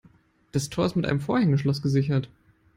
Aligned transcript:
Das 0.51 0.71
Tor 0.71 0.87
ist 0.87 0.95
mit 0.95 1.05
einem 1.05 1.19
Vorhängeschloss 1.19 1.83
gesichert. 1.83 2.27